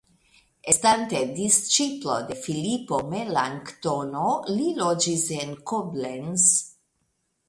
[0.71, 6.47] Estante disĉiplo de Filipo Melanktono li loĝis en Koblenz.